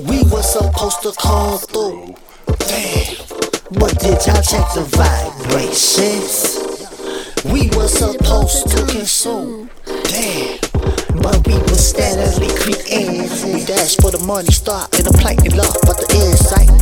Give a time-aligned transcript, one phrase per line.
[0.00, 2.14] We were supposed to call through.
[2.46, 3.16] Damn.
[3.78, 6.58] But did y'all check the vibrations?
[7.44, 9.70] We were supposed to consume.
[9.84, 10.58] Damn.
[11.20, 13.28] But we were steadily creating.
[13.52, 16.72] We dash for the money, start in the plank and love, but the insight.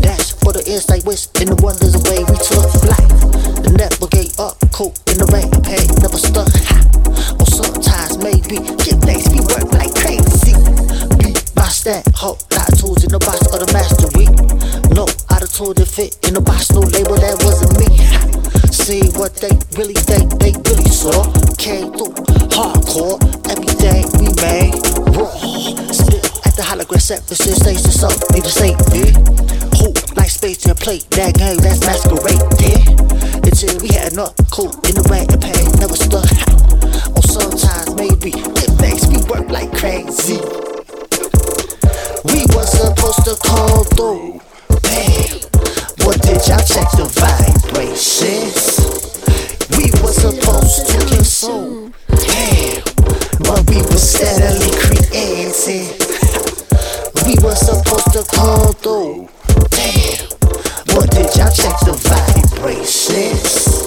[0.00, 3.10] Dash for the insight, wish in the wonders away we took flight.
[3.66, 6.46] The never gave up, cool in the rain, pain, never stuck.
[6.70, 6.78] Ha.
[7.40, 10.54] Or sometimes maybe get things we work like crazy.
[11.18, 12.51] Beat box that, hope
[15.92, 17.84] fit in the box, no label that wasn't me.
[18.72, 21.28] See what they really think, they really saw.
[21.60, 22.16] Came through
[22.48, 23.20] hardcore,
[23.52, 24.72] everything we made
[25.12, 25.28] raw.
[26.48, 29.12] At the hologram surfaces, station so need to say yeah.
[29.76, 33.44] Who like space and play that game, that's masquerade, yeah.
[33.44, 36.24] Until we had enough cool in the rain and pain, never stuck.
[37.12, 40.40] Or sometimes maybe it makes me work like crazy.
[42.32, 44.51] We were supposed to call through.
[46.44, 48.78] Damn, what did y'all check the vibrations?
[49.78, 51.94] We were supposed to consume.
[52.08, 52.82] Damn,
[53.46, 55.94] but we were steadily creating.
[57.26, 59.28] We were supposed to call through.
[59.70, 60.26] Damn,
[60.96, 63.78] what did y'all check the vibrations?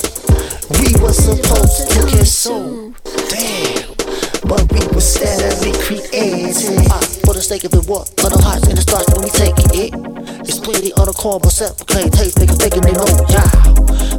[0.79, 2.95] We were supposed to consume.
[3.29, 3.95] Damn,
[4.47, 6.87] but we were steadily creating.
[6.89, 8.07] Ah, for the sake of it, what?
[8.19, 8.67] For the hearts
[11.15, 11.55] corn, but
[11.87, 13.47] claim taste, niggas thinking they know, yeah.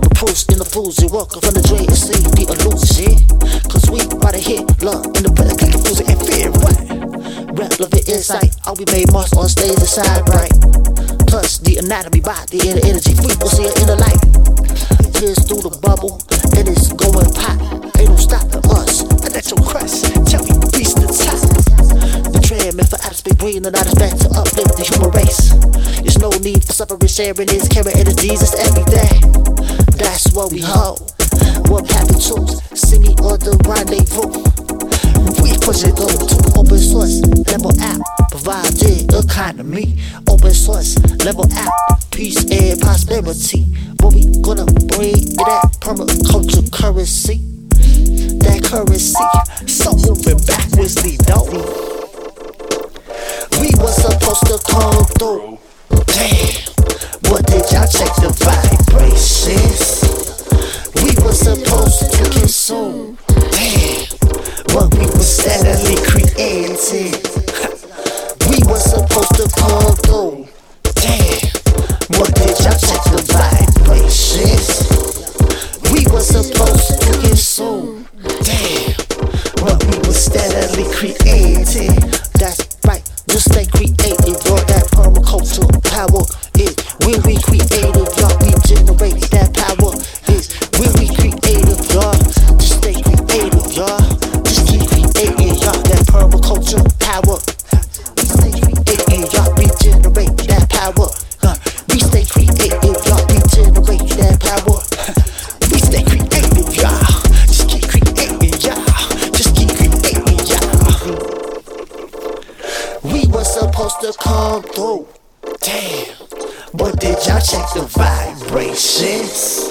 [0.00, 3.16] The proofs in the fools, you walk from the drain and see the illusion.
[3.70, 6.76] Cause we right hit, love in the breath, like confusing and fear, what?
[7.56, 10.52] Relevant insight, all we made marks on stage inside, right?
[11.28, 14.20] Plus the anatomy, body, and the energy, frequency, and the light.
[15.16, 16.20] Tears through the bubble,
[16.56, 16.75] and it's
[23.46, 25.54] bringing the night back to uplift the human race.
[26.02, 29.22] There's no need for suffering, sharing this, carrying energies, it's everything.
[29.94, 31.14] That's what we hold.
[31.70, 32.42] What happened to
[32.74, 34.34] See me on the rendezvous.
[35.38, 38.02] We push it over to open source, level app,
[38.34, 41.70] provided economy, open source, level app,
[42.10, 43.62] peace and prosperity.
[44.02, 47.46] What we gonna bring that permaculture currency?
[48.42, 49.22] That currency,
[49.70, 51.62] so moving backwardsly, don't we?
[51.62, 51.95] We
[54.40, 55.58] to come through.
[55.88, 60.02] Damn, what did y'all check the vibrations?
[61.00, 63.18] We were supposed to consume.
[63.52, 64.06] Damn,
[64.74, 67.12] but we were steadily creating.
[68.50, 70.48] We were supposed to come through.
[70.94, 71.40] Damn,
[72.18, 74.66] what did y'all check the vibrations?
[75.92, 78.06] We were supposed to consume.
[78.42, 78.96] Damn,
[79.64, 82.05] but we were steadily creating.
[83.56, 84.44] Just stay creative.
[84.44, 86.45] Your that power when
[113.76, 115.06] supposed to come through.
[115.60, 116.16] Damn.
[116.72, 119.68] But did y'all check the vibrations?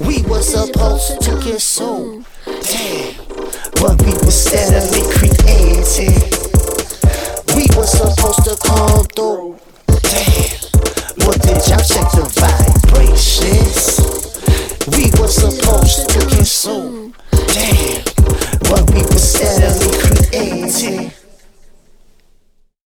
[0.00, 2.26] We were supposed to get consume.
[2.44, 3.14] Damn.
[3.78, 6.18] But we were steadily creating.
[7.54, 9.60] We were supposed to come through.
[9.86, 10.58] Damn.
[11.22, 13.78] But did y'all check the vibrations?
[14.96, 16.29] We were supposed to